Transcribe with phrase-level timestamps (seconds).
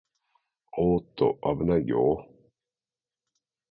[0.71, 2.33] おーっと、あぶないよー